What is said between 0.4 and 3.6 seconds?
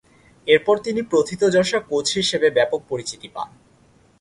এরপর তিনি প্রথিতযশা কোচ হিসেবে ব্যাপক পরিচিতি পান।